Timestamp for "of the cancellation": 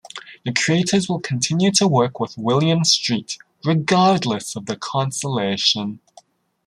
4.55-5.99